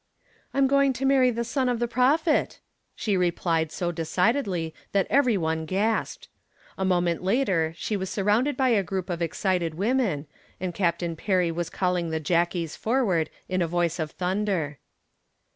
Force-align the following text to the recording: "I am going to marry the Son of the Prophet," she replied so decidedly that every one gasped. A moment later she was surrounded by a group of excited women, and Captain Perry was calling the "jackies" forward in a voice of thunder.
"I 0.51 0.57
am 0.57 0.65
going 0.65 0.93
to 0.93 1.05
marry 1.05 1.29
the 1.29 1.43
Son 1.43 1.69
of 1.69 1.77
the 1.77 1.87
Prophet," 1.87 2.59
she 2.95 3.15
replied 3.15 3.71
so 3.71 3.91
decidedly 3.91 4.73
that 4.93 5.05
every 5.11 5.37
one 5.37 5.67
gasped. 5.67 6.27
A 6.75 6.83
moment 6.83 7.21
later 7.21 7.75
she 7.77 7.95
was 7.95 8.09
surrounded 8.09 8.57
by 8.57 8.69
a 8.69 8.81
group 8.81 9.11
of 9.11 9.21
excited 9.21 9.75
women, 9.75 10.25
and 10.59 10.73
Captain 10.73 11.15
Perry 11.15 11.51
was 11.51 11.69
calling 11.69 12.09
the 12.09 12.19
"jackies" 12.19 12.75
forward 12.75 13.29
in 13.47 13.61
a 13.61 13.67
voice 13.67 13.99
of 13.99 14.09
thunder. 14.09 14.79